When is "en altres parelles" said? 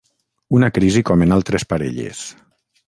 1.27-2.27